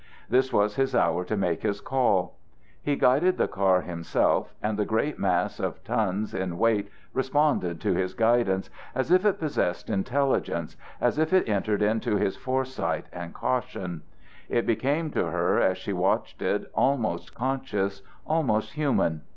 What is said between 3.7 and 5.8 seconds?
himself, and the great mass